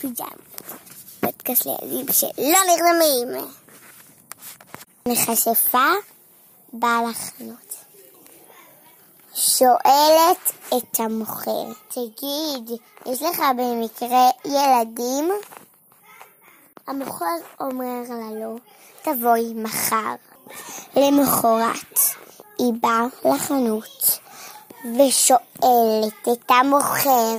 פיג'מות. 0.00 0.62
פודקאסט 1.20 1.66
לילדים 1.66 2.06
שלא 2.12 2.58
נרדמים. 2.66 3.48
מכשפה 5.08 5.88
בעל 6.72 7.04
החנות. 7.10 7.76
שואלת 9.34 10.52
את 10.68 11.00
המוכר, 11.00 11.72
תגיד, 11.88 12.80
יש 13.06 13.22
לך 13.22 13.42
במקרה 13.56 14.30
ילדים? 14.44 15.30
המוכר 16.86 17.26
אומר 17.60 18.02
לה 18.08 18.40
לא, 18.40 18.56
תבואי 19.02 19.54
מחר. 19.54 20.14
למחרת 20.96 21.98
היא 22.58 22.72
באה 22.80 23.04
לחנות 23.24 24.18
ושואלת 24.84 26.28
את 26.32 26.50
המוכר, 26.50 27.38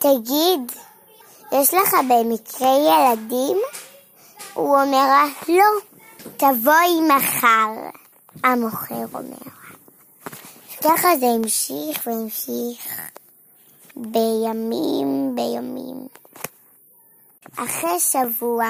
תגיד, 0.00 0.72
יש 1.52 1.74
לך 1.74 1.94
במקרה 2.08 2.68
ילדים? 2.78 3.58
הוא 4.54 4.76
אומר 4.76 5.06
לה, 5.06 5.24
לא, 5.48 5.64
תבואי 6.36 7.00
מחר, 7.00 7.98
המוכר 8.44 9.04
אומר. 9.14 9.50
ככה 10.84 11.08
זה 11.20 11.26
המשיך 11.26 12.06
והמשיך 12.06 13.00
בימים 13.96 15.32
בימים. 15.34 16.08
אחרי 17.56 18.00
שבוע 18.00 18.64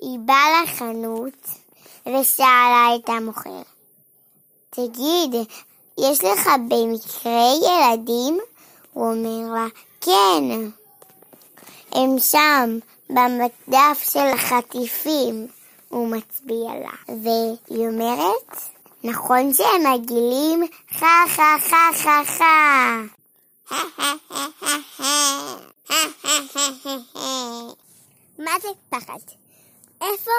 היא 0.00 0.18
באה 0.18 0.62
לחנות 0.62 1.46
ושאלה 2.06 2.88
את 2.96 3.08
המוכר, 3.08 3.62
תגיד, 4.70 5.34
יש 5.98 6.24
לך 6.24 6.48
במקרה 6.68 7.42
ילדים? 7.62 8.38
הוא 8.92 9.12
אומר 9.12 9.54
לה, 9.54 9.66
כן. 10.00 10.44
הם 11.92 12.18
שם, 12.18 12.78
במדף 13.10 14.10
של 14.10 14.26
החטיפים. 14.34 15.46
הוא 15.90 16.08
מצביע 16.08 16.70
לה. 16.82 17.14
והיא 17.22 17.88
אומרת, 17.88 18.56
נכון 19.04 19.54
שהם 19.54 19.92
מגעילים? 19.92 20.62
חה 20.90 21.24
חה 21.28 21.56
חה 21.60 21.88
חה 21.94 22.22
חה. 22.24 23.00
מה 28.38 28.50
זה 28.62 28.68
פחד? 28.90 29.18
איפה 30.00 30.30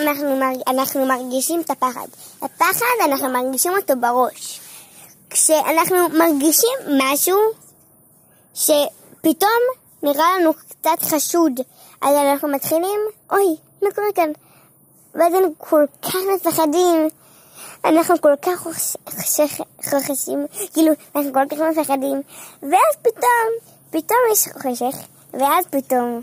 אנחנו, 0.00 0.36
מרג... 0.36 0.56
אנחנו 0.68 1.06
מרגישים 1.06 1.60
את 1.60 1.70
הפחד? 1.70 2.06
הפחד, 2.42 2.84
אנחנו 3.04 3.28
מרגישים 3.28 3.72
אותו 3.72 3.94
בראש. 4.00 4.60
כשאנחנו 5.30 6.08
מרגישים 6.08 6.78
משהו 6.98 7.36
שפתאום 8.54 9.62
נראה 10.02 10.26
לנו 10.38 10.50
קצת 10.54 11.02
חשוד, 11.02 11.52
אז 12.02 12.16
אנחנו 12.16 12.48
מתחילים, 12.48 13.00
אוי, 13.32 13.56
מה 13.82 13.88
קורה 13.94 14.12
כאן? 14.14 14.30
ואז 15.14 15.34
אנחנו 15.34 15.54
כל 15.58 15.84
כך 16.02 16.16
מפחדים. 16.34 17.08
אנחנו 17.84 18.20
כל 18.20 18.34
כך 18.42 18.66
חוששים, 19.90 20.46
כאילו, 20.72 20.92
אנחנו 21.16 21.32
כל 21.32 21.44
כך 21.50 21.58
מפחדים, 21.58 22.22
ואז 22.62 22.96
פתאום, 23.02 23.50
פתאום 23.90 24.18
יש 24.32 24.48
חושך, 24.62 24.96
ואז 25.32 25.66
פתאום 25.70 26.20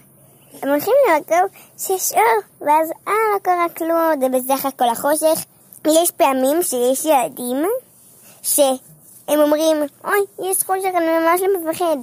הם 0.61 0.69
הולכים 0.69 0.93
למקום 1.09 1.47
שיש 1.77 2.11
אור, 2.14 2.67
ואז 2.67 2.91
אה, 3.08 3.14
לא 3.33 3.39
קרה 3.41 3.66
כלום, 3.77 4.21
זה 4.21 4.30
בסך 4.30 4.66
הכל 4.66 4.89
החושך. 4.89 5.45
יש 5.88 6.11
פעמים 6.11 6.64
שיש 6.64 7.05
ילדים 7.05 7.66
שהם 9.30 9.39
אומרים, 9.39 9.77
אוי, 10.03 10.49
יש 10.49 10.58
חושך, 10.63 10.89
אני 10.97 11.05
ממש 11.19 11.41
לא 11.41 11.72
מפחד. 11.72 11.97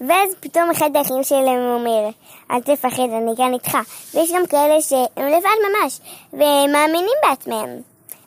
ואז 0.00 0.34
פתאום 0.40 0.70
אחד 0.70 0.90
האחים 0.96 1.22
שלהם 1.22 1.58
אומר, 1.58 2.08
אל 2.50 2.60
תפחד, 2.60 3.02
אני 3.02 3.36
כאן 3.36 3.52
איתך. 3.52 3.78
ויש 4.14 4.32
גם 4.32 4.46
כאלה 4.46 4.80
שהם 4.80 5.26
לבד 5.26 5.58
ממש, 5.68 6.00
והם 6.32 6.72
מאמינים 6.72 7.16
בעצמם. 7.28 7.68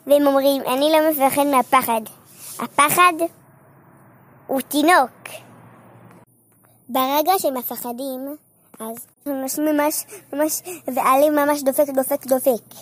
והם 0.06 0.26
אומרים, 0.26 0.62
אני 0.62 0.92
לא 0.92 1.10
מפחד 1.10 1.46
מהפחד. 1.46 2.00
הפחד 2.58 3.12
הוא 4.46 4.60
תינוק. 4.60 5.10
ברגע 6.88 7.32
שהם 7.38 7.54
מפחדים, 7.54 8.36
אז 8.80 9.06
ממש 9.26 9.58
ממש 9.58 10.04
ממש, 10.32 10.62
והלב 10.86 11.30
ממש 11.30 11.62
דופק 11.62 11.88
דופק 11.94 12.26
דופק. 12.26 12.74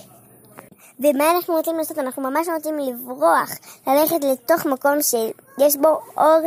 ומה 1.00 1.30
אנחנו 1.30 1.54
רוצים 1.54 1.76
לעשות? 1.78 1.98
אנחנו 1.98 2.22
ממש 2.22 2.48
רוצים 2.48 2.78
לברוח, 2.78 3.50
ללכת 3.86 4.24
לתוך 4.24 4.66
מקום 4.66 5.02
שיש 5.02 5.76
בו 5.76 5.88
אור 6.16 6.40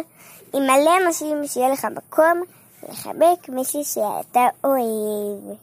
עם 0.53 0.63
מלא 0.63 0.91
אנשים, 1.06 1.47
שיהיה 1.47 1.69
לך 1.69 1.85
מקום 1.85 2.41
לחבק 2.89 3.50
מישהי 3.50 3.84
שאתה 3.84 4.47
אוהב. 4.63 5.57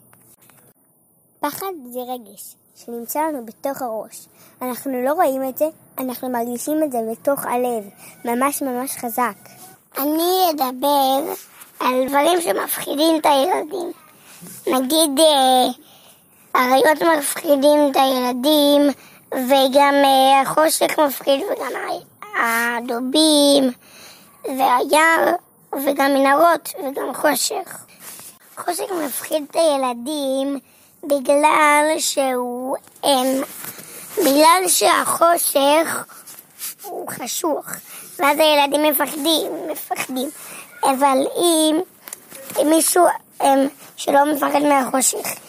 פחד 1.40 1.72
זה 1.92 2.00
רגש 2.00 2.54
שנמצא 2.76 3.20
לנו 3.20 3.46
בתוך 3.46 3.82
הראש. 3.82 4.26
אנחנו 4.62 5.04
לא 5.04 5.12
רואים 5.12 5.48
את 5.48 5.58
זה, 5.58 5.68
אנחנו 5.98 6.28
מרגישים 6.28 6.82
את 6.82 6.92
זה 6.92 6.98
בתוך 7.10 7.44
הלב, 7.46 7.84
ממש 8.24 8.62
ממש 8.62 8.96
חזק. 8.96 9.36
אני 9.98 10.50
אדבר 10.50 11.34
על 11.80 12.08
דברים 12.08 12.40
שמפחידים 12.40 13.16
את 13.20 13.26
הילדים. 13.26 13.92
נגיד, 14.66 15.24
אה, 16.56 16.64
אריות 16.64 17.02
מפחידים 17.18 17.90
את 17.90 17.96
הילדים, 17.96 18.82
וגם 19.34 19.94
אה, 20.04 20.40
החושך 20.40 20.98
מפחיד, 20.98 21.40
וגם 21.42 21.70
הדובים. 22.40 23.70
והיער 24.44 25.34
וגם 25.72 26.14
מנהרות 26.14 26.68
וגם 26.78 27.14
חושך. 27.14 27.78
חושך 28.56 28.84
מפחיד 29.06 29.44
את 29.50 29.56
הילדים 29.56 30.58
בגלל 31.04 31.84
שהוא... 31.98 32.76
הם, 33.02 33.42
בגלל 34.18 34.68
שהחושך 34.68 36.04
הוא 36.82 37.08
חשוך, 37.08 37.66
ואז 38.18 38.38
הילדים 38.38 38.82
מפחדים, 38.82 39.52
מפחדים. 39.70 40.28
אבל 40.82 41.18
אם 41.36 41.80
מישהו 42.64 43.04
הם, 43.40 43.68
שלא 43.96 44.32
מפחד 44.32 44.62
מהחושך 44.62 45.47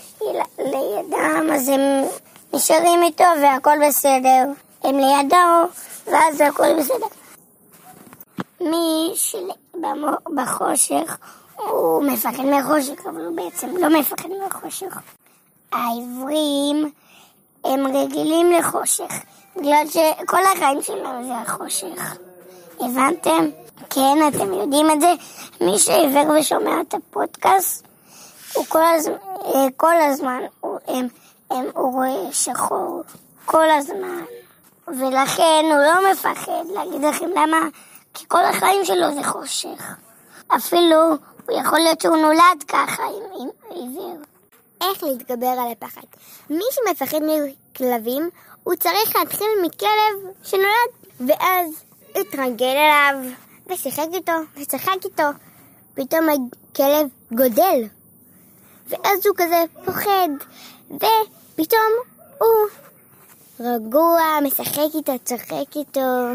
לידם, 0.57 1.47
אז 1.53 1.69
הם 1.69 1.81
נשארים 2.53 3.03
איתו 3.03 3.23
והכל 3.41 3.87
בסדר. 3.87 4.45
הם 4.83 4.97
לידו, 4.97 5.69
ואז 6.05 6.41
הכל 6.41 6.79
בסדר. 6.79 7.07
מי 8.61 9.13
שבחושך 9.15 11.17
הוא 11.55 12.03
מפחד 12.03 12.45
מהחושך, 12.45 13.05
אבל 13.05 13.25
הוא 13.25 13.35
בעצם 13.35 13.77
לא 13.77 13.99
מפחד 13.99 14.29
מהחושך. 14.43 14.99
העברים 15.71 16.91
הם 17.63 17.87
רגילים 17.87 18.51
לחושך, 18.51 19.11
בגלל 19.55 19.87
שכל 19.87 20.41
החיים 20.55 20.81
שלהם 20.81 21.23
זה 21.23 21.37
החושך. 21.37 22.17
הבנתם? 22.79 23.49
כן, 23.89 24.17
אתם 24.27 24.53
יודעים 24.53 24.91
את 24.91 25.01
זה. 25.01 25.13
מי 25.61 25.79
שעיוור 25.79 26.39
ושומע 26.39 26.81
את 26.81 26.93
הפודקאסט, 26.93 27.87
הוא 28.53 28.65
כל 28.69 28.83
הזמן, 28.95 29.17
כל 29.77 30.01
הזמן 30.01 30.41
הוא, 30.59 30.77
הם, 30.87 31.07
הם, 31.49 31.65
הוא 31.75 31.93
רואה 31.93 32.33
שחור. 32.33 33.03
כל 33.45 33.69
הזמן. 33.69 34.23
ולכן 34.87 35.63
הוא 35.63 35.77
לא 35.77 36.11
מפחד 36.11 36.63
להגיד 36.73 37.01
לכם 37.01 37.29
למה 37.29 37.57
כי 38.13 38.25
כל 38.27 38.45
החיים 38.45 38.85
שלו 38.85 39.13
זה 39.13 39.23
חושך. 39.23 39.95
אפילו, 40.47 40.97
הוא 41.47 41.59
יכול 41.59 41.79
להיות 41.79 42.01
שהוא 42.01 42.17
נולד 42.17 42.63
ככה 42.67 43.03
עם, 43.03 43.41
עם 43.41 43.49
עיוור. 43.69 44.17
איך 44.81 45.03
להתגבר 45.03 45.47
על 45.47 45.71
הפחד? 45.71 46.01
מי 46.49 46.63
שמפחד 46.71 47.17
מכלבים, 47.17 48.29
הוא 48.63 48.75
צריך 48.75 49.15
להתחיל 49.15 49.47
מכלב 49.65 50.33
שנולד, 50.43 50.91
ואז 51.19 51.83
התרגל 52.15 52.65
אליו, 52.65 53.31
ושיחק 53.67 54.07
איתו, 54.13 54.31
ושחק 54.57 55.05
איתו. 55.05 55.23
פתאום 55.93 56.27
הכלב 56.29 57.07
גודל, 57.31 57.83
ואז 58.89 59.27
הוא 59.27 59.35
כזה 59.37 59.63
פוחד, 59.85 60.29
ופתאום 60.89 61.91
הוא 62.37 62.69
רגוע, 63.59 64.39
משחק 64.43 64.95
איתו, 64.95 65.13
צוחק 65.23 65.75
איתו. 65.75 66.31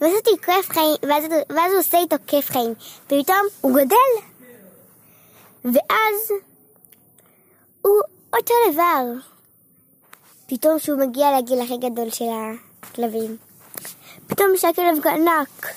ואז 0.00 0.12
אותי 0.14 0.30
כיף 0.42 0.70
חיים, 0.70 0.96
ואז, 1.08 1.24
ואז 1.50 1.72
הוא 1.72 1.78
עושה 1.78 1.98
איתו 1.98 2.16
כיף 2.26 2.50
חיים, 2.50 2.74
ופתאום 3.06 3.46
הוא 3.60 3.72
גודל. 3.72 4.26
ואז 5.64 6.32
הוא 7.82 8.00
אותו 8.36 8.54
דבר. 8.72 9.04
פתאום 10.46 10.78
כשהוא 10.78 10.98
מגיע 10.98 11.38
לגיל 11.38 11.60
הכי 11.60 11.76
גדול 11.76 12.10
של 12.10 12.24
הכלבים. 12.82 13.36
פתאום 14.26 14.48
שהכלב 14.56 15.06
ענק, 15.06 15.74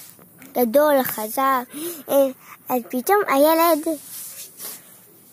גדול, 0.53 1.03
חזק, 1.03 1.63
אה, 2.09 2.27
אז 2.69 2.81
פתאום 2.89 3.19
הילד, 3.27 3.87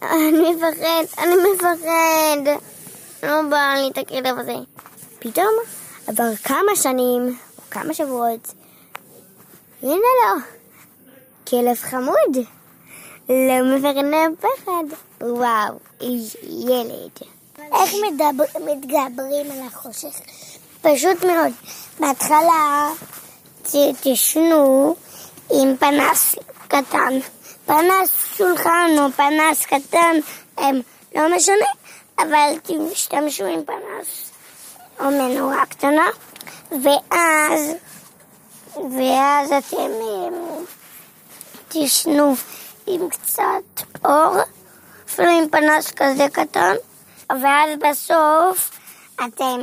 אני 0.02 0.52
מפחד, 0.52 1.22
אני 1.22 1.34
מפחד, 1.54 2.58
לא 3.22 3.43
בא 3.50 3.75
לי 3.76 3.88
את 3.90 3.99
הכלב 3.99 4.38
הזה. 4.38 4.54
פתאום 5.19 5.54
עבר 6.06 6.37
כמה 6.44 6.76
שנים, 6.76 7.38
או 7.58 7.62
כמה 7.70 7.94
שבועות, 7.94 8.54
הנה 9.82 9.94
לו, 9.94 10.40
כלב 11.49 11.76
חמוד. 11.76 12.46
לא 13.28 13.76
מפחד 13.76 14.02
מהפחד. 14.04 14.96
וואו, 15.20 15.78
איש 16.00 16.37
ילד. 16.43 17.10
איך 17.58 17.94
מדבר, 18.06 18.44
מתגברים 18.60 19.50
על 19.50 19.66
החושך? 19.66 20.20
פשוט 20.82 21.25
מאוד. 21.25 21.52
בהתחלה 22.00 22.90
תשנו 24.02 24.94
עם 25.50 25.76
פנס 25.76 26.34
קטן. 26.69 27.19
פנס 27.67 28.11
שולחן 28.37 28.91
או 28.99 29.12
פנס 29.17 29.67
קטן, 29.67 30.17
הם 30.59 30.81
לא 31.14 31.37
משנה, 31.37 31.67
אבל 32.19 32.59
תשתמשו 32.62 33.44
עם 33.44 33.64
פנס 33.64 34.31
או 35.00 35.05
מנורה 35.11 35.67
קטנה, 35.67 36.09
ואז, 36.70 37.73
ואז 38.76 39.53
אתם 39.53 39.76
הם, 39.76 40.35
תשנו 41.69 42.35
עם 42.87 43.09
קצת 43.09 43.85
אור, 44.05 44.37
אפילו 45.06 45.29
עם 45.29 45.49
פנס 45.49 45.91
כזה 45.91 46.26
קטן, 46.32 46.75
ואז 47.31 47.70
בסוף 47.88 48.70
אתם, 49.14 49.61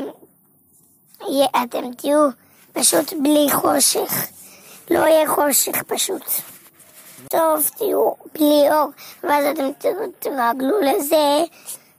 אתם 1.64 1.94
תהיו 1.98 2.30
פשוט 2.74 3.14
בלי 3.14 3.48
חושך. 3.52 4.12
לא 4.90 5.00
יהיה 5.00 5.28
חושך 5.28 5.84
פשוט. 5.88 6.24
טוב, 7.28 7.70
תהיו 7.78 8.12
בלי 8.34 8.72
אור, 8.72 8.90
ואז 9.24 9.46
אתם 9.46 9.70
תרגלו 10.20 10.82
לזה 10.82 11.44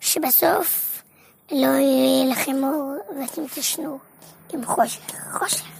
שבסוף 0.00 1.02
לא 1.52 1.68
יהיה 1.68 2.30
לכם 2.30 2.64
אור 2.64 2.94
ואתם 3.20 3.42
תשנו 3.54 3.98
עם 4.52 4.64
חושך. 4.64 5.00
חושך. 5.38 5.79